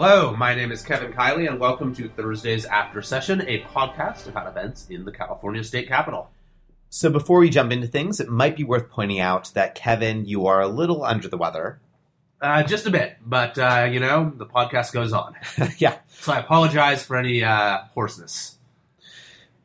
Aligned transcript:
Hello, 0.00 0.32
my 0.36 0.54
name 0.54 0.70
is 0.70 0.80
Kevin 0.80 1.12
Kiley, 1.12 1.48
and 1.48 1.58
welcome 1.58 1.92
to 1.96 2.08
Thursday's 2.08 2.64
After 2.64 3.02
Session, 3.02 3.40
a 3.48 3.62
podcast 3.62 4.28
about 4.28 4.46
events 4.46 4.86
in 4.88 5.04
the 5.04 5.10
California 5.10 5.64
State 5.64 5.88
Capitol. 5.88 6.30
So, 6.88 7.10
before 7.10 7.40
we 7.40 7.50
jump 7.50 7.72
into 7.72 7.88
things, 7.88 8.20
it 8.20 8.28
might 8.28 8.56
be 8.56 8.62
worth 8.62 8.90
pointing 8.90 9.18
out 9.18 9.52
that, 9.54 9.74
Kevin, 9.74 10.24
you 10.24 10.46
are 10.46 10.60
a 10.60 10.68
little 10.68 11.02
under 11.02 11.26
the 11.26 11.36
weather. 11.36 11.80
Uh, 12.40 12.62
just 12.62 12.86
a 12.86 12.90
bit, 12.90 13.16
but, 13.26 13.58
uh, 13.58 13.88
you 13.90 13.98
know, 13.98 14.32
the 14.36 14.46
podcast 14.46 14.92
goes 14.92 15.12
on. 15.12 15.34
yeah. 15.78 15.96
So 16.20 16.32
I 16.32 16.38
apologize 16.38 17.04
for 17.04 17.16
any 17.16 17.42
uh, 17.42 17.78
hoarseness. 17.92 18.57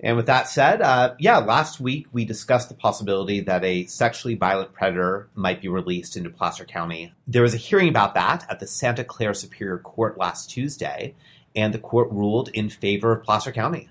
And 0.04 0.18
with 0.18 0.26
that 0.26 0.50
said, 0.50 0.82
uh, 0.82 1.16
yeah, 1.18 1.38
last 1.38 1.80
week 1.80 2.08
we 2.12 2.26
discussed 2.26 2.68
the 2.68 2.76
possibility 2.76 3.40
that 3.40 3.64
a 3.64 3.86
sexually 3.86 4.36
violent 4.36 4.74
predator 4.74 5.30
might 5.34 5.62
be 5.62 5.70
released 5.70 6.18
into 6.18 6.30
Placer 6.30 6.66
County. 6.66 7.14
There 7.26 7.42
was 7.42 7.54
a 7.54 7.58
hearing 7.58 7.88
about 7.88 8.14
that 8.16 8.46
at 8.50 8.60
the 8.60 8.68
Santa 8.68 9.06
Clara 9.06 9.34
Superior 9.34 9.78
Court 9.78 10.18
last 10.18 10.50
Tuesday, 10.50 11.16
and 11.56 11.74
the 11.74 11.80
court 11.80 12.12
ruled 12.12 12.50
in 12.50 12.70
favor 12.70 13.14
of 13.14 13.24
Placer 13.24 13.54
County. 13.54 13.88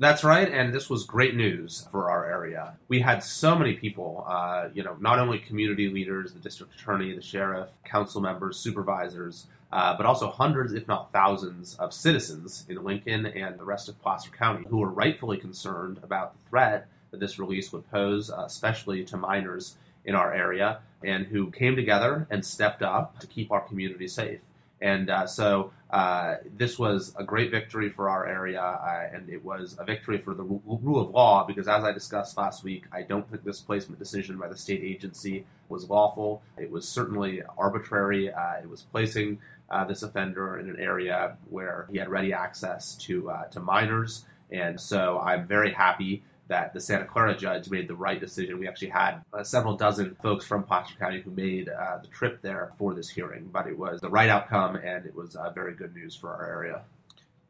That's 0.00 0.22
right, 0.22 0.48
and 0.48 0.72
this 0.72 0.88
was 0.88 1.02
great 1.02 1.34
news 1.34 1.88
for 1.90 2.08
our 2.08 2.24
area. 2.24 2.76
We 2.86 3.00
had 3.00 3.24
so 3.24 3.58
many 3.58 3.74
people, 3.74 4.24
uh, 4.28 4.68
you 4.72 4.84
know, 4.84 4.96
not 5.00 5.18
only 5.18 5.40
community 5.40 5.88
leaders, 5.88 6.32
the 6.32 6.38
district 6.38 6.76
attorney, 6.76 7.12
the 7.16 7.20
sheriff, 7.20 7.68
council 7.84 8.20
members, 8.20 8.58
supervisors, 8.58 9.48
uh, 9.72 9.96
but 9.96 10.06
also 10.06 10.30
hundreds, 10.30 10.72
if 10.72 10.88
not 10.88 11.12
thousands, 11.12 11.74
of 11.76 11.92
citizens 11.92 12.64
in 12.68 12.82
Lincoln 12.82 13.26
and 13.26 13.58
the 13.58 13.64
rest 13.64 13.88
of 13.88 14.00
Placer 14.00 14.30
County 14.30 14.64
who 14.68 14.78
were 14.78 14.90
rightfully 14.90 15.36
concerned 15.36 16.00
about 16.02 16.32
the 16.32 16.48
threat 16.48 16.88
that 17.10 17.20
this 17.20 17.38
release 17.38 17.72
would 17.72 17.90
pose, 17.90 18.30
uh, 18.30 18.44
especially 18.46 19.04
to 19.04 19.16
minors 19.16 19.76
in 20.04 20.14
our 20.14 20.32
area, 20.32 20.80
and 21.04 21.26
who 21.26 21.50
came 21.50 21.76
together 21.76 22.26
and 22.30 22.44
stepped 22.44 22.82
up 22.82 23.18
to 23.20 23.26
keep 23.26 23.50
our 23.52 23.60
community 23.60 24.08
safe. 24.08 24.40
And 24.80 25.10
uh, 25.10 25.26
so 25.26 25.72
uh, 25.90 26.36
this 26.56 26.78
was 26.78 27.14
a 27.18 27.24
great 27.24 27.50
victory 27.50 27.88
for 27.88 28.10
our 28.10 28.26
area, 28.26 28.60
uh, 28.60 29.08
and 29.12 29.28
it 29.28 29.44
was 29.44 29.76
a 29.78 29.84
victory 29.84 30.18
for 30.18 30.34
the 30.34 30.42
rule 30.42 31.00
of 31.00 31.10
law 31.10 31.44
because, 31.44 31.66
as 31.66 31.82
I 31.82 31.92
discussed 31.92 32.36
last 32.36 32.62
week, 32.62 32.84
I 32.92 33.02
don't 33.02 33.28
think 33.30 33.42
this 33.42 33.60
placement 33.60 33.98
decision 33.98 34.36
by 34.36 34.48
the 34.48 34.56
state 34.56 34.82
agency 34.82 35.46
was 35.68 35.88
lawful. 35.88 36.42
It 36.58 36.70
was 36.70 36.86
certainly 36.86 37.42
arbitrary. 37.56 38.32
Uh, 38.32 38.54
it 38.62 38.68
was 38.68 38.82
placing 38.82 39.38
uh, 39.70 39.84
this 39.84 40.02
offender 40.02 40.58
in 40.58 40.68
an 40.68 40.78
area 40.78 41.36
where 41.48 41.86
he 41.90 41.98
had 41.98 42.08
ready 42.08 42.32
access 42.32 42.94
to 42.96 43.30
uh, 43.30 43.44
to 43.46 43.60
minors, 43.60 44.26
and 44.50 44.78
so 44.78 45.18
I'm 45.18 45.46
very 45.46 45.72
happy 45.72 46.22
that 46.48 46.72
the 46.72 46.80
Santa 46.80 47.04
Clara 47.04 47.36
judge 47.36 47.70
made 47.70 47.88
the 47.88 47.94
right 47.94 48.18
decision. 48.18 48.58
We 48.58 48.66
actually 48.66 48.88
had 48.88 49.22
uh, 49.32 49.44
several 49.44 49.76
dozen 49.76 50.16
folks 50.22 50.44
from 50.44 50.64
Placer 50.64 50.94
County 50.98 51.20
who 51.20 51.30
made 51.30 51.68
uh, 51.68 51.98
the 52.02 52.08
trip 52.08 52.42
there 52.42 52.72
for 52.76 52.94
this 52.94 53.10
hearing, 53.10 53.48
but 53.52 53.66
it 53.66 53.78
was 53.78 54.00
the 54.00 54.08
right 54.08 54.30
outcome 54.30 54.76
and 54.76 55.06
it 55.06 55.14
was 55.14 55.36
uh, 55.36 55.50
very 55.50 55.74
good 55.74 55.94
news 55.94 56.14
for 56.14 56.30
our 56.30 56.46
area. 56.46 56.82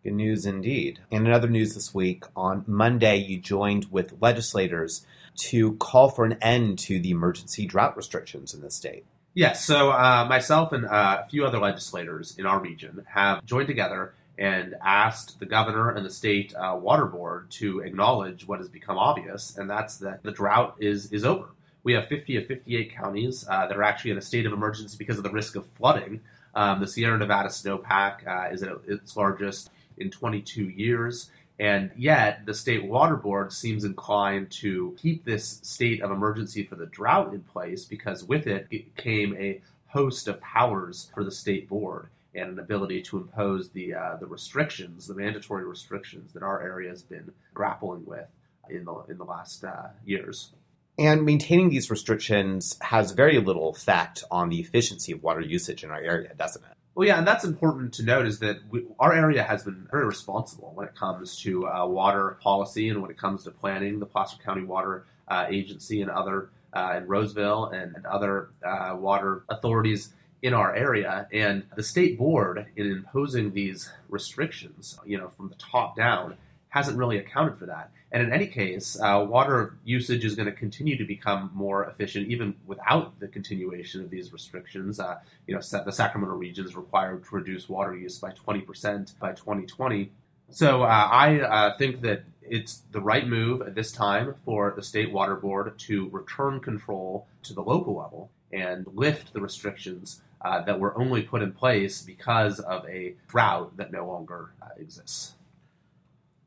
Good 0.03 0.15
news 0.15 0.47
indeed. 0.47 1.01
And 1.11 1.27
in 1.27 1.33
other 1.33 1.49
news 1.49 1.75
this 1.75 1.95
week, 1.95 2.25
on 2.37 2.65
Monday, 2.67 3.17
you 3.17 3.39
joined 3.39 3.87
with 3.91 4.15
legislators 4.21 5.05
to 5.39 5.75
call 5.75 6.09
for 6.09 6.25
an 6.25 6.39
end 6.41 6.79
to 6.81 6.99
the 6.99 7.11
emergency 7.11 7.67
drought 7.67 7.97
restrictions 7.97 8.55
in 8.55 8.61
the 8.61 8.71
state. 8.71 9.05
Yes, 9.35 9.65
so 9.65 9.91
uh, 9.93 10.27
myself 10.29 10.73
and 10.73 10.85
uh, 10.85 11.23
a 11.25 11.29
few 11.29 11.47
other 11.47 11.59
legislators 11.59 12.37
in 12.39 12.47
our 12.47 12.59
region 12.59 13.05
have 13.09 13.45
joined 13.45 13.69
together 13.69 14.15
and 14.39 14.77
asked 14.85 15.41
the 15.41 15.47
governor 15.47 15.91
and 15.91 16.07
the 16.07 16.11
state 16.11 16.55
uh, 16.55 16.79
water 16.81 17.07
board 17.07 17.51
to 17.51 17.81
acknowledge 17.81 18.47
what 18.47 18.61
has 18.61 18.69
become 18.69 18.97
obvious, 18.97 19.59
and 19.59 19.69
that's 19.69 19.97
that 19.99 20.23
the 20.23 20.31
drought 20.31 20.77
is 20.79 21.13
is 21.13 21.25
over. 21.25 21.49
We 21.83 21.93
have 21.95 22.07
50 22.07 22.37
of 22.37 22.47
58 22.47 22.95
counties 22.95 23.47
uh, 23.49 23.67
that 23.67 23.77
are 23.77 23.83
actually 23.83 24.13
in 24.13 24.19
a 24.19 24.23
state 24.23 24.47
of 24.47 24.53
emergency 24.53 24.97
because 24.99 25.17
of 25.17 25.25
the 25.25 25.31
risk 25.31 25.57
of 25.57 25.67
flooding. 25.67 26.21
Um, 26.55 26.81
the 26.81 26.87
Sierra 26.87 27.19
Nevada 27.19 27.49
snowpack 27.49 28.27
uh, 28.27 28.53
is 28.53 28.63
at 28.63 28.73
its 28.87 29.17
largest 29.17 29.71
in 29.97 30.11
22 30.11 30.65
years. 30.65 31.31
And 31.61 31.91
yet, 31.97 32.47
the 32.47 32.55
state 32.55 32.85
water 32.85 33.17
board 33.17 33.53
seems 33.53 33.85
inclined 33.85 34.51
to 34.53 34.97
keep 35.01 35.25
this 35.25 35.61
state 35.63 36.03
of 36.03 36.11
emergency 36.11 36.63
for 36.65 36.77
the 36.77 36.87
drought 36.87 37.33
in 37.33 37.41
place 37.41 37.85
because 37.85 38.23
with 38.23 38.47
it, 38.47 38.67
it 38.71 38.97
came 38.97 39.37
a 39.37 39.61
host 39.89 40.29
of 40.29 40.41
powers 40.41 41.11
for 41.15 41.25
the 41.25 41.33
state 41.33 41.69
board 41.69 42.11
and 42.39 42.51
an 42.51 42.59
ability 42.59 43.03
to 43.03 43.19
impose 43.19 43.71
the 43.71 43.95
uh, 43.95 44.17
the 44.17 44.27
restrictions, 44.27 45.07
the 45.07 45.15
mandatory 45.15 45.65
restrictions 45.65 46.33
that 46.33 46.43
our 46.43 46.63
area 46.63 46.91
has 46.91 47.03
been 47.03 47.33
grappling 47.55 48.05
with 48.07 48.31
in 48.71 48.85
the 48.85 48.95
in 49.09 49.19
the 49.19 49.25
last 49.25 49.65
uh, 49.65 49.89
years. 50.05 50.53
And 50.99 51.25
maintaining 51.25 51.71
these 51.71 51.91
restrictions 51.91 52.77
has 52.81 53.13
very 53.13 53.39
little 53.39 53.71
effect 53.71 54.25
on 54.33 54.49
the 54.49 54.59
efficiency 54.59 55.13
of 55.13 55.23
water 55.23 55.41
usage 55.41 55.85
in 55.85 55.91
our 55.91 56.01
area, 56.01 56.35
doesn't 56.35 56.65
it? 56.65 56.73
Well, 56.97 57.07
yeah, 57.07 57.19
and 57.19 57.27
that's 57.27 57.45
important 57.45 57.95
to 57.95 58.03
note 58.03 58.27
is 58.27 58.41
that 58.41 58.59
we, 58.69 58.85
our 58.99 59.13
area 59.13 59.45
has 59.45 59.63
been 59.63 59.87
very 59.89 60.05
responsible 60.05 60.73
when 60.75 60.89
it 60.89 60.97
comes 60.97 61.37
to 61.43 61.69
uh, 61.69 61.87
water 61.87 62.39
policy 62.43 62.89
and 62.89 63.01
when 63.01 63.13
it 63.13 63.17
comes 63.17 63.45
to 63.45 63.53
planning. 63.53 64.01
The 64.01 64.07
Placer 64.07 64.39
County 64.45 64.65
Water 64.65 65.07
uh, 65.29 65.47
Agency 65.49 66.03
and 66.03 66.11
other 66.11 66.51
uh, 66.73 66.95
in 66.97 67.07
Roseville 67.07 67.67
and, 67.67 67.95
and 67.95 68.05
other 68.05 68.51
uh, 68.67 68.97
water 68.99 69.45
authorities 69.49 70.13
in 70.43 70.55
our 70.55 70.75
area. 70.75 71.27
And 71.33 71.65
the 71.77 71.83
state 71.83 72.19
board, 72.19 72.67
in 72.77 72.87
imposing 72.87 73.53
these 73.53 73.91
restrictions, 74.09 74.99
you 75.05 75.19
know, 75.19 75.29
from 75.29 75.49
the 75.49 75.57
top 75.57 75.97
down, 75.97 76.37
hasn't 76.69 76.99
really 76.99 77.19
accounted 77.19 77.59
for 77.59 77.67
that. 77.67 77.91
And 78.11 78.23
in 78.23 78.33
any 78.33 78.47
case, 78.47 78.99
uh, 79.01 79.25
water 79.29 79.77
usage 79.85 80.25
is 80.25 80.35
going 80.35 80.47
to 80.47 80.53
continue 80.53 80.97
to 80.97 81.05
become 81.05 81.51
more 81.55 81.85
efficient 81.85 82.29
even 82.29 82.55
without 82.67 83.19
the 83.21 83.29
continuation 83.29 84.03
of 84.03 84.11
these 84.11 84.33
restrictions. 84.33 84.99
Uh, 84.99 85.19
you 85.47 85.55
know, 85.55 85.61
the 85.61 85.93
Sacramento 85.93 86.35
region 86.35 86.65
is 86.65 86.75
required 86.77 87.25
to 87.25 87.37
reduce 87.37 87.69
water 87.69 87.97
use 87.97 88.19
by 88.19 88.33
20% 88.33 89.19
by 89.19 89.33
2020. 89.33 90.11
So 90.51 90.83
uh, 90.83 90.87
I 90.87 91.41
uh, 91.41 91.77
think 91.77 92.01
that 92.03 92.23
it's 92.43 92.83
the 92.93 93.01
right 93.01 93.27
move 93.27 93.61
at 93.61 93.75
this 93.75 93.93
time 93.93 94.35
for 94.45 94.73
the 94.75 94.83
state 94.83 95.13
water 95.13 95.37
board 95.37 95.79
to 95.79 96.09
return 96.09 96.61
control 96.61 97.27
to 97.43 97.53
the 97.53 97.63
local 97.63 97.97
level 97.97 98.31
and 98.51 98.87
lift 98.95 99.35
the 99.35 99.41
restrictions 99.41 100.23
uh, 100.41 100.63
that 100.63 100.79
were 100.79 100.99
only 100.99 101.23
put 101.23 101.43
in 101.43 101.53
place 101.53 102.03
because 102.03 102.61
of 102.61 102.87
a 102.89 103.15
drought 103.29 103.77
that 103.77 103.93
no 103.93 104.07
longer 104.07 104.53
uh, 104.63 104.69
exists. 104.79 105.35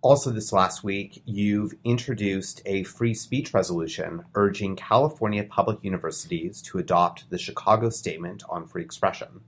Also, 0.04 0.32
this 0.32 0.52
last 0.52 0.84
week, 0.84 1.22
you've 1.26 1.76
introduced 1.84 2.62
a 2.66 2.82
free 2.84 3.14
speech 3.14 3.54
resolution 3.54 4.26
urging 4.34 4.76
California 4.76 5.44
public 5.44 5.84
universities 5.84 6.60
to 6.64 6.80
adopt 6.80 7.30
the 7.30 7.38
Chicago 7.38 7.90
Statement 7.90 8.42
on 8.50 8.66
Free 8.66 8.82
Expression. 8.82 9.42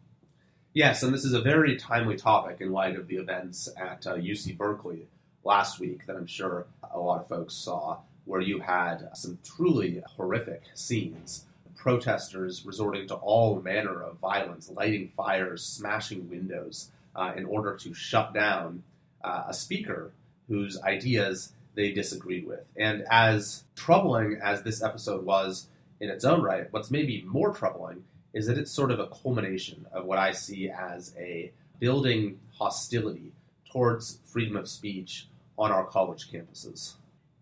Yes, 0.72 1.02
and 1.02 1.12
this 1.12 1.26
is 1.26 1.34
a 1.34 1.42
very 1.42 1.76
timely 1.76 2.16
topic 2.18 2.62
in 2.62 2.72
light 2.72 2.96
of 2.96 3.08
the 3.08 3.16
events 3.16 3.68
at 3.78 4.06
uh, 4.06 4.16
UC 4.16 4.56
Berkeley 4.56 5.08
last 5.44 5.80
week 5.80 6.06
that 6.06 6.16
I'm 6.16 6.28
sure 6.28 6.68
a 6.94 7.00
lot 7.00 7.22
of 7.22 7.28
folks 7.28 7.56
saw, 7.56 8.00
where 8.26 8.42
you 8.42 8.60
had 8.60 9.10
some 9.16 9.40
truly 9.44 10.04
horrific 10.16 10.64
scenes 10.76 11.46
protesters 11.84 12.66
resorting 12.66 13.06
to 13.06 13.16
all 13.16 13.60
manner 13.60 14.02
of 14.02 14.18
violence, 14.20 14.72
lighting 14.74 15.12
fires, 15.18 15.62
smashing 15.62 16.30
windows, 16.30 16.90
uh, 17.14 17.34
in 17.36 17.44
order 17.44 17.76
to 17.76 17.94
shut 17.94 18.34
down 18.34 18.82
uh, 19.22 19.44
a 19.50 19.54
speaker 19.54 20.14
whose 20.48 20.82
ideas 20.84 21.52
they 21.76 21.92
disagreed 21.92 22.48
with. 22.48 22.64
And 22.78 23.04
as 23.12 23.66
troubling 23.76 24.40
as 24.42 24.64
this 24.64 24.82
episode 24.82 25.26
was 25.26 25.68
in 26.00 26.10
its 26.10 26.24
own 26.24 26.42
right, 26.42 26.72
what's 26.72 26.90
maybe 26.90 27.22
more 27.28 27.54
troubling 27.54 28.06
is 28.34 28.48
that 28.48 28.58
it's 28.58 28.72
sort 28.72 28.90
of 28.90 29.02
a 29.02 29.08
culmination 29.08 29.86
of 29.92 30.06
what 30.06 30.18
I 30.18 30.32
see 30.32 30.70
as 30.70 31.14
a 31.20 31.52
building 31.80 32.40
hostility 32.54 33.34
towards 33.70 34.20
freedom 34.24 34.56
of 34.56 34.70
speech 34.70 35.28
on 35.60 35.70
our 35.70 35.84
college 35.84 36.32
campuses. 36.32 36.94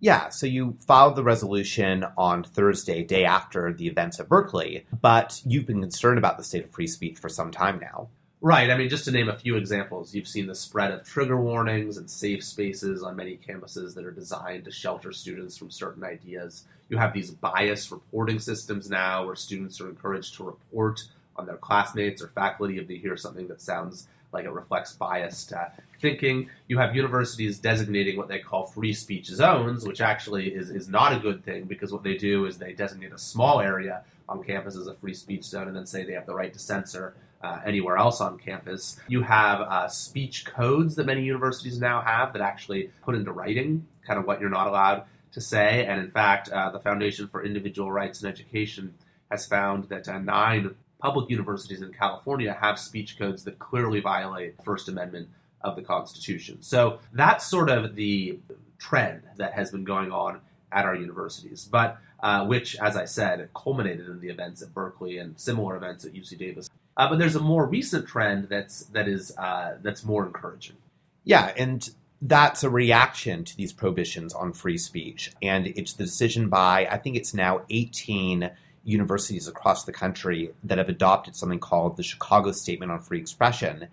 Yeah, 0.01 0.29
so 0.29 0.47
you 0.47 0.78
filed 0.88 1.16
the 1.16 1.23
resolution 1.23 2.06
on 2.17 2.44
Thursday, 2.44 3.03
day 3.03 3.23
after 3.23 3.72
the 3.72 3.85
events 3.85 4.19
at 4.19 4.28
Berkeley, 4.28 4.88
but 5.00 5.39
you've 5.45 5.67
been 5.67 5.79
concerned 5.79 6.17
about 6.17 6.38
the 6.38 6.44
state 6.44 6.63
of 6.63 6.72
free 6.72 6.88
speech 6.88 7.19
for 7.19 7.29
some 7.29 7.51
time 7.51 7.79
now. 7.79 8.09
Right. 8.44 8.71
I 8.71 8.77
mean, 8.77 8.89
just 8.89 9.06
to 9.06 9.12
name 9.12 9.30
a 9.30 9.38
few 9.38 9.56
examples, 9.56 10.15
you've 10.15 10.27
seen 10.27 10.48
the 10.48 10.56
spread 10.56 10.89
of 10.89 11.07
trigger 11.07 11.39
warnings 11.39 11.98
and 11.98 12.09
safe 12.09 12.44
spaces 12.44 13.03
on 13.03 13.15
many 13.15 13.38
campuses 13.38 13.94
that 13.94 14.03
are 14.03 14.12
designed 14.12 14.65
to 14.65 14.71
shelter 14.71 15.12
students 15.12 15.56
from 15.56 15.69
certain 15.69 16.04
ideas. 16.04 16.65
You 16.89 16.97
have 16.97 17.13
these 17.13 17.30
bias 17.30 17.92
reporting 17.92 18.39
systems 18.39 18.89
now 18.89 19.27
where 19.27 19.36
students 19.36 19.80
are 19.80 19.89
encouraged 19.89 20.33
to 20.38 20.44
report 20.45 21.04
on 21.36 21.45
their 21.45 21.57
classmates 21.57 22.22
or 22.22 22.28
faculty 22.30 22.78
if 22.78 22.88
they 22.88 22.95
hear 22.95 23.18
something 23.18 23.48
that 23.48 23.62
sounds 23.62 24.07
like 24.33 24.45
it 24.45 24.51
reflects 24.51 24.94
biased 24.94 25.54
uh, 25.54 25.66
thinking. 26.01 26.50
You 26.68 26.78
have 26.78 26.95
universities 26.95 27.60
designating 27.60 28.18
what 28.18 28.28
they 28.28 28.39
call 28.39 28.66
free 28.66 28.94
speech 28.94 29.28
zones, 29.28 29.86
which 29.86 30.01
actually 30.01 30.50
is, 30.50 30.69
is 30.69 30.88
not 30.88 31.13
a 31.13 31.19
good 31.19 31.44
thing 31.44 31.66
because 31.66 31.92
what 31.92 32.04
they 32.04 32.16
do 32.16 32.45
is 32.45 32.57
they 32.57 32.74
designate 32.74 33.12
a 33.12 33.18
small 33.18 33.60
area 33.60 34.04
on 34.30 34.44
campus 34.44 34.78
as 34.78 34.88
a 34.88 34.94
free 34.95 35.13
speech 35.13 35.44
zone 35.44 35.68
and 35.68 35.75
then 35.75 35.86
say 35.86 36.06
they 36.06 36.13
have 36.13 36.25
the 36.25 36.33
right 36.33 36.54
to 36.54 36.60
censor 36.60 37.16
uh, 37.44 37.60
anywhere 37.66 37.98
else 37.98 38.22
on 38.22 38.38
campus. 38.38 39.00
You 39.07 39.24
have 39.24 39.62
uh, 39.62 39.88
speech 39.88 40.45
codes 40.45 40.95
that 40.95 41.06
many 41.06 41.24
universities 41.24 41.80
now 41.80 42.01
have 42.01 42.33
that 42.33 42.42
actually 42.42 42.92
put 43.04 43.16
into 43.16 43.31
writing 43.31 43.88
kind 44.06 44.19
of 44.19 44.25
what 44.25 44.39
you're 44.39 44.50
not 44.50 44.68
allowed 44.68 45.04
to 45.33 45.42
say. 45.42 45.86
And 45.86 46.00
in 46.00 46.12
fact, 46.12 46.50
uh, 46.50 46.69
the 46.72 46.80
Foundation 46.80 47.28
for 47.28 47.44
Individual 47.44 47.92
Rights 47.92 48.22
in 48.22 48.30
Education 48.30 48.94
has 49.30 49.45
found 49.45 49.86
that 49.86 50.07
uh, 50.07 50.19
nine 50.19 50.75
public 51.01 51.30
universities 51.30 51.81
in 51.81 51.92
California 51.92 52.56
have 52.59 52.80
speech 52.80 53.18
codes 53.18 53.44
that 53.44 53.59
clearly 53.59 54.00
violate 54.00 54.57
the 54.57 54.63
First 54.63 54.88
Amendment 54.88 55.30
of 55.62 55.75
the 55.75 55.81
Constitution. 55.81 56.62
So 56.62 57.00
that's 57.12 57.45
sort 57.45 57.69
of 57.69 57.95
the 57.95 58.39
trend 58.77 59.24
that 59.38 59.53
has 59.53 59.71
been 59.71 59.83
going 59.83 60.12
on 60.12 60.42
at 60.71 60.86
our 60.86 60.95
universities, 60.95 61.68
but 61.69 61.98
uh, 62.21 62.45
which, 62.45 62.77
as 62.77 62.95
I 62.95 63.06
said, 63.06 63.50
culminated 63.56 64.07
in 64.07 64.21
the 64.21 64.30
events 64.30 64.62
at 64.62 64.74
Berkeley 64.74 65.18
and 65.18 65.39
similar 65.39 65.75
events 65.75 66.06
at 66.06 66.13
UC 66.13 66.38
Davis. 66.38 66.69
Uh, 66.95 67.09
but 67.09 67.19
there's 67.19 67.36
a 67.36 67.39
more 67.42 67.65
recent 67.65 68.07
trend 68.07 68.47
that's 68.50 68.83
that 68.86 69.07
is 69.07 69.36
uh, 69.38 69.77
that's 69.81 70.04
more 70.04 70.25
encouraging. 70.25 70.77
Yeah, 71.24 71.51
and 71.57 71.89
that's 72.21 72.63
a 72.63 72.69
reaction 72.69 73.44
to 73.45 73.57
these 73.57 73.74
prohibitions 73.74 74.33
on 74.33 74.54
free 74.54 74.77
speech, 74.77 75.31
and 75.42 75.68
it's 75.68 75.94
the 75.94 76.04
decision 76.04 76.50
by 76.50 76.88
I 76.89 76.97
think 76.97 77.15
it's 77.15 77.33
now 77.33 77.62
18 77.69 78.51
universities 78.83 79.48
across 79.48 79.83
the 79.83 79.92
country 79.92 80.51
that 80.63 80.78
have 80.78 80.89
adopted 80.89 81.36
something 81.36 81.60
called 81.60 81.98
the 81.98 82.04
Chicago 82.04 82.51
Statement 82.51 82.92
on 82.92 83.00
Free 83.00 83.19
Expression, 83.19 83.88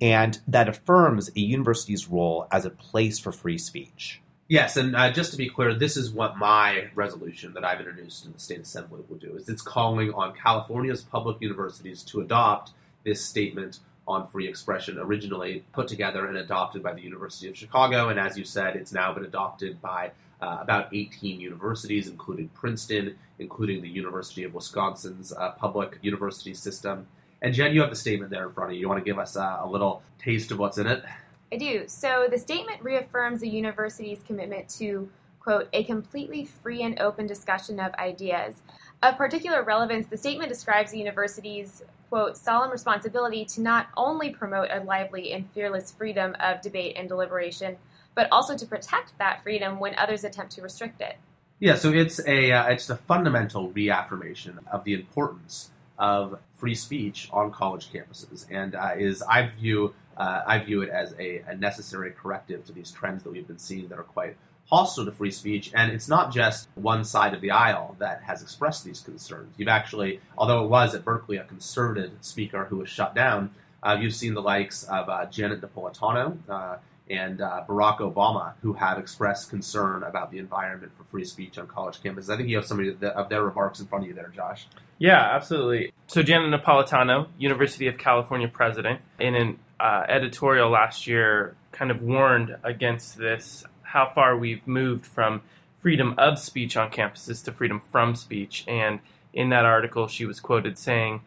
and 0.00 0.40
that 0.46 0.68
affirms 0.68 1.30
a 1.34 1.40
university's 1.40 2.08
role 2.08 2.46
as 2.50 2.64
a 2.64 2.70
place 2.70 3.18
for 3.18 3.32
free 3.32 3.58
speech. 3.58 4.20
Yes, 4.46 4.76
and 4.76 4.94
uh, 4.94 5.10
just 5.10 5.30
to 5.30 5.38
be 5.38 5.48
clear, 5.48 5.74
this 5.74 5.96
is 5.96 6.10
what 6.10 6.36
my 6.36 6.90
resolution 6.94 7.54
that 7.54 7.64
I've 7.64 7.78
introduced 7.78 8.26
in 8.26 8.32
the 8.32 8.38
state 8.38 8.60
assembly 8.60 9.00
will 9.08 9.16
do. 9.16 9.36
Is 9.36 9.48
it's 9.48 9.62
calling 9.62 10.12
on 10.12 10.34
California's 10.34 11.00
public 11.02 11.40
universities 11.40 12.02
to 12.04 12.20
adopt 12.20 12.72
this 13.04 13.24
statement 13.24 13.80
on 14.06 14.28
free 14.28 14.46
expression, 14.46 14.98
originally 14.98 15.64
put 15.72 15.88
together 15.88 16.26
and 16.26 16.36
adopted 16.36 16.82
by 16.82 16.92
the 16.92 17.00
University 17.00 17.48
of 17.48 17.56
Chicago, 17.56 18.10
and 18.10 18.20
as 18.20 18.36
you 18.36 18.44
said, 18.44 18.76
it's 18.76 18.92
now 18.92 19.14
been 19.14 19.24
adopted 19.24 19.80
by 19.80 20.10
uh, 20.44 20.58
about 20.60 20.88
18 20.92 21.40
universities, 21.40 22.08
including 22.08 22.48
Princeton, 22.48 23.16
including 23.38 23.80
the 23.80 23.88
University 23.88 24.44
of 24.44 24.52
Wisconsin's 24.52 25.32
uh, 25.32 25.52
public 25.52 25.98
university 26.02 26.52
system. 26.52 27.06
And 27.40 27.54
Jen, 27.54 27.72
you 27.72 27.80
have 27.80 27.90
the 27.90 27.96
statement 27.96 28.30
there 28.30 28.46
in 28.46 28.52
front 28.52 28.70
of 28.70 28.74
you. 28.74 28.80
You 28.80 28.88
want 28.88 29.02
to 29.02 29.04
give 29.04 29.18
us 29.18 29.36
uh, 29.36 29.60
a 29.62 29.66
little 29.66 30.02
taste 30.18 30.50
of 30.50 30.58
what's 30.58 30.76
in 30.76 30.86
it? 30.86 31.02
I 31.50 31.56
do. 31.56 31.84
So 31.86 32.26
the 32.30 32.38
statement 32.38 32.82
reaffirms 32.82 33.40
the 33.40 33.48
university's 33.48 34.20
commitment 34.26 34.68
to, 34.80 35.08
quote, 35.40 35.68
a 35.72 35.84
completely 35.84 36.44
free 36.44 36.82
and 36.82 36.98
open 37.00 37.26
discussion 37.26 37.80
of 37.80 37.94
ideas. 37.94 38.56
Of 39.02 39.16
particular 39.16 39.62
relevance, 39.62 40.08
the 40.08 40.16
statement 40.16 40.50
describes 40.50 40.90
the 40.90 40.98
university's, 40.98 41.82
quote, 42.10 42.36
solemn 42.36 42.70
responsibility 42.70 43.44
to 43.46 43.62
not 43.62 43.88
only 43.96 44.30
promote 44.30 44.68
a 44.70 44.80
lively 44.80 45.32
and 45.32 45.48
fearless 45.52 45.92
freedom 45.92 46.36
of 46.40 46.60
debate 46.60 46.96
and 46.96 47.08
deliberation, 47.08 47.76
but 48.14 48.28
also 48.30 48.56
to 48.56 48.66
protect 48.66 49.16
that 49.18 49.42
freedom 49.42 49.78
when 49.78 49.94
others 49.96 50.24
attempt 50.24 50.52
to 50.52 50.62
restrict 50.62 51.00
it. 51.00 51.16
Yeah, 51.60 51.76
so 51.76 51.92
it's 51.92 52.20
a 52.26 52.52
uh, 52.52 52.66
it's 52.66 52.90
a 52.90 52.96
fundamental 52.96 53.70
reaffirmation 53.70 54.58
of 54.70 54.84
the 54.84 54.94
importance 54.94 55.70
of 55.98 56.40
free 56.52 56.74
speech 56.74 57.28
on 57.32 57.52
college 57.52 57.90
campuses, 57.92 58.46
and 58.50 58.74
uh, 58.74 58.92
is 58.96 59.22
I 59.22 59.46
view 59.46 59.94
uh, 60.16 60.42
I 60.46 60.58
view 60.58 60.82
it 60.82 60.90
as 60.90 61.14
a, 61.18 61.42
a, 61.46 61.56
necessary 61.56 62.12
corrective 62.12 62.64
to 62.66 62.72
these 62.72 62.90
trends 62.90 63.22
that 63.24 63.32
we've 63.32 63.46
been 63.46 63.58
seeing 63.58 63.88
that 63.88 63.98
are 63.98 64.04
quite 64.04 64.36
hostile 64.66 65.04
to 65.04 65.12
free 65.12 65.30
speech. 65.30 65.72
And 65.74 65.92
it's 65.92 66.08
not 66.08 66.32
just 66.32 66.68
one 66.74 67.04
side 67.04 67.34
of 67.34 67.40
the 67.40 67.50
aisle 67.50 67.96
that 67.98 68.22
has 68.22 68.42
expressed 68.42 68.84
these 68.84 69.00
concerns. 69.00 69.54
You've 69.56 69.68
actually, 69.68 70.20
although 70.38 70.64
it 70.64 70.68
was 70.68 70.94
at 70.94 71.04
Berkeley 71.04 71.36
a 71.36 71.44
conservative 71.44 72.12
speaker 72.20 72.66
who 72.66 72.76
was 72.76 72.88
shut 72.88 73.14
down, 73.14 73.50
uh, 73.82 73.96
you've 74.00 74.14
seen 74.14 74.34
the 74.34 74.42
likes 74.42 74.84
of 74.84 75.08
uh, 75.08 75.26
Janet 75.26 75.60
Napolitano 75.60 76.38
uh, 76.48 76.76
and 77.10 77.40
uh, 77.40 77.62
Barack 77.68 77.98
Obama 77.98 78.54
who 78.62 78.72
have 78.74 78.98
expressed 78.98 79.50
concern 79.50 80.02
about 80.02 80.30
the 80.30 80.38
environment 80.38 80.92
for 80.96 81.04
free 81.04 81.24
speech 81.24 81.58
on 81.58 81.66
college 81.66 82.00
campuses. 82.02 82.32
I 82.32 82.36
think 82.36 82.48
you 82.48 82.56
have 82.56 82.64
some 82.64 82.80
of 82.80 83.28
their 83.28 83.42
remarks 83.42 83.80
in 83.80 83.86
front 83.86 84.04
of 84.04 84.08
you 84.08 84.14
there, 84.14 84.32
Josh. 84.34 84.66
Yeah, 84.98 85.20
absolutely. 85.20 85.92
So 86.06 86.22
Janet 86.22 86.60
Napolitano, 86.60 87.28
University 87.38 87.88
of 87.88 87.98
California 87.98 88.48
president, 88.48 89.00
in 89.18 89.34
an 89.34 89.58
uh, 89.78 90.04
editorial 90.08 90.70
last 90.70 91.06
year, 91.06 91.56
kind 91.72 91.90
of 91.90 92.00
warned 92.02 92.56
against 92.62 93.18
this. 93.18 93.64
How 93.82 94.10
far 94.14 94.36
we've 94.36 94.66
moved 94.66 95.04
from 95.04 95.42
freedom 95.80 96.14
of 96.16 96.38
speech 96.38 96.76
on 96.76 96.90
campuses 96.90 97.44
to 97.44 97.52
freedom 97.52 97.82
from 97.92 98.14
speech, 98.14 98.64
and 98.66 99.00
in 99.32 99.50
that 99.50 99.64
article, 99.64 100.06
she 100.08 100.24
was 100.24 100.40
quoted 100.40 100.78
saying, 100.78 101.20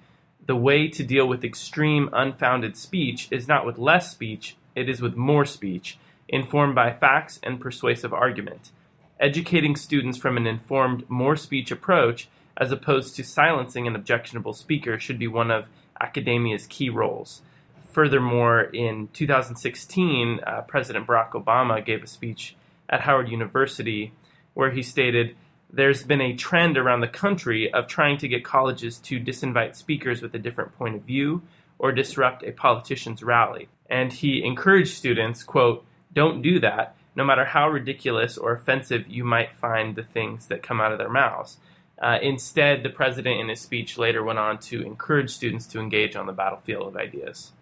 "The 0.46 0.56
way 0.56 0.88
to 0.88 1.04
deal 1.04 1.28
with 1.28 1.44
extreme, 1.44 2.10
unfounded 2.14 2.78
speech 2.78 3.28
is 3.32 3.48
not 3.48 3.66
with 3.66 3.78
less 3.78 4.10
speech; 4.10 4.56
it 4.78 4.88
is 4.88 5.02
with 5.02 5.16
more 5.16 5.46
speech, 5.46 5.98
informed 6.30 6.76
by 6.76 6.94
facts 6.94 7.40
and 7.44 7.60
persuasive 7.60 8.14
argument." 8.14 8.72
Educating 9.20 9.76
students 9.76 10.18
from 10.18 10.38
an 10.38 10.46
informed, 10.46 11.10
more 11.10 11.36
speech 11.36 11.72
approach 11.72 12.30
as 12.58 12.72
opposed 12.72 13.16
to 13.16 13.24
silencing 13.24 13.88
an 13.88 13.96
objectionable 13.96 14.54
speaker 14.54 15.00
should 15.00 15.20
be 15.20 15.28
one 15.28 15.52
of 15.52 15.68
academia's 16.02 16.68
key 16.68 16.90
roles. 16.90 17.42
Furthermore, 17.92 18.62
in 18.62 19.10
2016, 19.14 20.40
uh, 20.46 20.62
President 20.62 21.08
Barack 21.08 21.32
Obama 21.32 21.84
gave 21.84 22.04
a 22.04 22.08
speech 22.08 22.56
at 22.90 23.02
Howard 23.02 23.30
University 23.30 24.14
where 24.54 24.72
he 24.72 24.84
stated, 24.84 25.36
There's 25.72 26.04
been 26.04 26.22
a 26.22 26.36
trend 26.36 26.78
around 26.78 27.02
the 27.02 27.08
country 27.08 27.72
of 27.74 27.88
trying 27.88 28.18
to 28.20 28.28
get 28.28 28.44
colleges 28.44 29.00
to 29.00 29.20
disinvite 29.20 29.76
speakers 29.76 30.22
with 30.22 30.34
a 30.36 30.40
different 30.40 30.78
point 30.78 30.96
of 30.96 31.04
view 31.04 31.42
or 31.80 31.92
disrupt 31.92 32.44
a 32.44 32.52
politician's 32.52 33.24
rally. 33.24 33.68
And 33.89 34.12
he 34.12 34.44
encouraged 34.44 34.95
students, 34.95 35.44
quote, 35.44 35.86
don't 36.13 36.42
do 36.42 36.60
that, 36.60 36.95
no 37.16 37.24
matter 37.24 37.45
how 37.45 37.69
ridiculous 37.69 38.38
or 38.38 38.54
offensive 38.54 39.07
you 39.07 39.24
might 39.24 39.56
find 39.56 39.95
the 39.95 40.04
things 40.04 40.48
that 40.48 40.63
come 40.63 40.81
out 40.81 40.92
of 40.92 40.98
their 40.98 41.10
mouths. 41.10 41.57
Uh, 42.00 42.19
instead, 42.22 42.84
the 42.84 42.89
president 42.89 43.39
in 43.39 43.50
his 43.50 43.60
speech 43.60 43.98
later 43.98 44.24
went 44.24 44.38
on 44.38 44.60
to 44.60 44.84
encourage 44.84 45.31
students 45.31 45.66
to 45.68 45.80
engage 45.80 46.16
on 46.16 46.28
the 46.28 46.34
battlefield 46.34 46.88
of 46.88 46.95
ideas. 46.95 47.54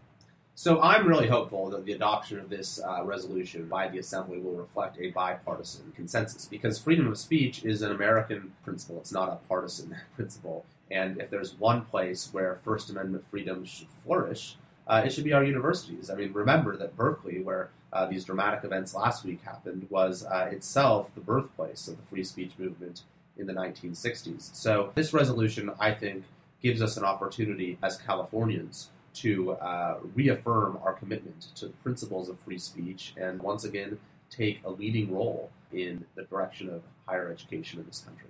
So 0.58 0.82
I'm 0.82 1.06
really 1.06 1.28
hopeful 1.28 1.70
that 1.72 1.84
the 1.84 1.92
adoption 1.92 2.40
of 2.40 2.50
this 2.50 2.82
uh, 2.82 3.04
resolution 3.04 3.68
by 3.68 3.90
the 3.90 4.00
Assembly 4.00 4.40
will 4.40 4.56
reflect 4.56 4.98
a 5.00 5.12
bipartisan 5.12 5.92
consensus 5.94 6.46
because 6.46 6.80
freedom 6.80 7.08
of 7.08 7.18
speech 7.18 7.66
is 7.66 7.82
an 7.82 7.92
American 7.92 8.54
principle. 8.64 8.98
It's 9.00 9.12
not 9.12 9.30
a 9.30 9.36
partisan 9.50 9.96
principle. 10.16 10.66
And 10.90 11.20
if 11.20 11.30
there's 11.30 11.56
one 11.56 11.82
place 11.84 12.30
where 12.32 12.60
First 12.64 12.90
Amendment 12.90 13.26
freedom 13.30 13.66
should 13.66 13.88
flourish, 14.06 14.56
uh, 14.88 15.02
it 15.06 15.12
should 15.12 15.24
be 15.24 15.34
our 15.34 15.44
universities. 15.44 16.10
I 16.10 16.16
mean, 16.16 16.34
remember 16.34 16.78
that 16.78 16.96
Berkeley, 16.96 17.42
where 17.42 17.70
uh, 17.92 18.06
these 18.06 18.26
dramatic 18.26 18.64
events 18.64 18.94
last 18.94 19.24
week 19.26 19.42
happened, 19.44 19.88
was 19.90 20.26
uh, 20.26 20.50
itself 20.52 21.14
the 21.16 21.22
birthplace 21.22 21.88
of 21.88 21.98
the 21.98 22.04
free 22.04 22.24
speech 22.24 22.52
movement 22.58 23.02
in 23.38 23.48
the 23.48 23.54
1960s. 23.54 24.56
So 24.56 24.92
this 24.96 25.14
resolution, 25.14 25.72
I 25.80 25.92
think, 25.92 26.24
gives 26.62 26.82
us 26.82 26.98
an 26.98 27.04
opportunity 27.04 27.78
as 27.84 27.98
Californians 27.98 28.90
to 29.16 29.54
uh, 29.54 29.98
reaffirm 30.14 30.78
our 30.84 30.94
commitment 30.94 31.48
to 31.56 31.68
the 31.68 31.74
principles 31.76 32.30
of 32.30 32.40
free 32.40 32.60
speech 32.60 33.14
and 33.18 33.42
once 33.42 33.64
again 33.64 33.98
take 34.30 34.60
a 34.66 34.70
leading 34.70 35.14
role 35.14 35.50
in 35.72 36.06
the 36.16 36.24
direction 36.24 36.70
of 36.70 36.82
higher 37.06 37.32
education 37.32 37.80
in 37.80 37.86
this 37.86 38.00
country. 38.00 38.30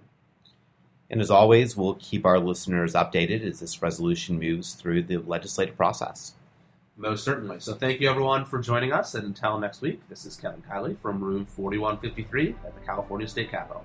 And 1.09 1.21
as 1.21 1.31
always, 1.31 1.77
we'll 1.77 1.95
keep 1.95 2.25
our 2.25 2.39
listeners 2.39 2.93
updated 2.93 3.43
as 3.43 3.59
this 3.59 3.81
resolution 3.81 4.39
moves 4.39 4.73
through 4.73 5.03
the 5.03 5.17
legislative 5.17 5.77
process. 5.77 6.33
Most 6.97 7.25
certainly. 7.25 7.59
So 7.59 7.73
thank 7.73 7.99
you 7.99 8.09
everyone 8.09 8.45
for 8.45 8.59
joining 8.59 8.93
us, 8.93 9.15
and 9.15 9.25
until 9.25 9.59
next 9.59 9.81
week, 9.81 10.01
this 10.07 10.25
is 10.25 10.37
Kevin 10.37 10.61
Kiley 10.61 10.97
from 10.99 11.21
room 11.21 11.45
4153 11.45 12.55
at 12.65 12.73
the 12.73 12.85
California 12.85 13.27
State 13.27 13.51
Capitol. 13.51 13.83